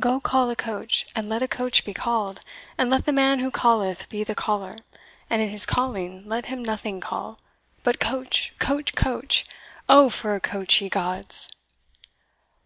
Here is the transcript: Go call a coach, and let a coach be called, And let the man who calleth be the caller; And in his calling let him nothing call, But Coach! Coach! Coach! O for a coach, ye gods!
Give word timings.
Go 0.00 0.20
call 0.20 0.48
a 0.48 0.56
coach, 0.56 1.04
and 1.14 1.28
let 1.28 1.42
a 1.42 1.46
coach 1.46 1.84
be 1.84 1.92
called, 1.92 2.40
And 2.78 2.88
let 2.88 3.04
the 3.04 3.12
man 3.12 3.40
who 3.40 3.50
calleth 3.50 4.08
be 4.08 4.24
the 4.24 4.34
caller; 4.34 4.76
And 5.28 5.42
in 5.42 5.50
his 5.50 5.66
calling 5.66 6.26
let 6.26 6.46
him 6.46 6.64
nothing 6.64 6.98
call, 6.98 7.38
But 7.82 8.00
Coach! 8.00 8.54
Coach! 8.58 8.94
Coach! 8.94 9.44
O 9.86 10.08
for 10.08 10.34
a 10.34 10.40
coach, 10.40 10.80
ye 10.80 10.88
gods! 10.88 11.50